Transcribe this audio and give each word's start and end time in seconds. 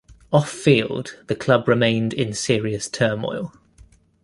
Off 0.33 0.49
field, 0.49 1.15
the 1.27 1.35
club 1.35 1.67
remained 1.67 2.11
in 2.11 2.33
serious 2.33 2.89
turmoil. 2.89 3.53